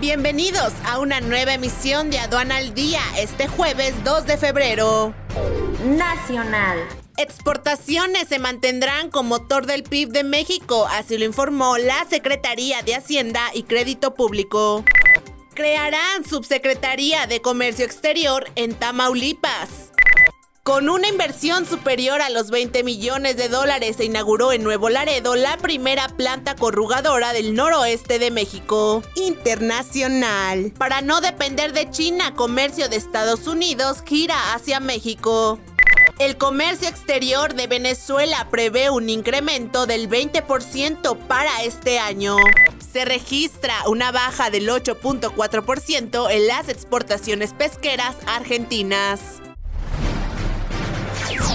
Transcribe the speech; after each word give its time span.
Bienvenidos 0.00 0.72
a 0.86 0.98
una 0.98 1.20
nueva 1.20 1.52
emisión 1.52 2.08
de 2.08 2.18
Aduana 2.18 2.56
al 2.56 2.72
Día 2.72 3.02
este 3.18 3.48
jueves 3.48 3.92
2 4.02 4.24
de 4.24 4.38
febrero. 4.38 5.12
Nacional. 5.84 6.78
Exportaciones 7.18 8.28
se 8.28 8.38
mantendrán 8.38 9.10
como 9.10 9.38
motor 9.38 9.66
del 9.66 9.82
PIB 9.82 10.08
de 10.08 10.24
México, 10.24 10.88
así 10.90 11.18
lo 11.18 11.26
informó 11.26 11.76
la 11.76 12.06
Secretaría 12.08 12.80
de 12.80 12.94
Hacienda 12.94 13.50
y 13.52 13.64
Crédito 13.64 14.14
Público. 14.14 14.82
Crearán 15.52 16.24
Subsecretaría 16.24 17.26
de 17.26 17.42
Comercio 17.42 17.84
Exterior 17.84 18.46
en 18.54 18.72
Tamaulipas. 18.72 19.89
Con 20.70 20.88
una 20.88 21.08
inversión 21.08 21.66
superior 21.66 22.22
a 22.22 22.30
los 22.30 22.50
20 22.50 22.84
millones 22.84 23.36
de 23.36 23.48
dólares 23.48 23.96
se 23.96 24.04
inauguró 24.04 24.52
en 24.52 24.62
Nuevo 24.62 24.88
Laredo 24.88 25.34
la 25.34 25.56
primera 25.56 26.06
planta 26.10 26.54
corrugadora 26.54 27.32
del 27.32 27.56
noroeste 27.56 28.20
de 28.20 28.30
México. 28.30 29.02
Internacional. 29.16 30.72
Para 30.78 31.00
no 31.00 31.20
depender 31.20 31.72
de 31.72 31.90
China, 31.90 32.34
comercio 32.36 32.88
de 32.88 32.94
Estados 32.94 33.48
Unidos 33.48 34.04
gira 34.06 34.54
hacia 34.54 34.78
México. 34.78 35.58
El 36.20 36.36
comercio 36.36 36.88
exterior 36.88 37.54
de 37.54 37.66
Venezuela 37.66 38.46
prevé 38.48 38.90
un 38.90 39.10
incremento 39.10 39.86
del 39.86 40.08
20% 40.08 41.18
para 41.26 41.64
este 41.64 41.98
año. 41.98 42.36
Se 42.92 43.04
registra 43.04 43.74
una 43.88 44.12
baja 44.12 44.50
del 44.50 44.68
8.4% 44.68 46.30
en 46.30 46.46
las 46.46 46.68
exportaciones 46.68 47.54
pesqueras 47.54 48.14
argentinas. 48.28 49.40